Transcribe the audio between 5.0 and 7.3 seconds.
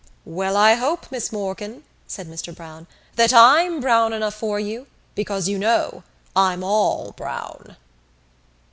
because, you know, I'm all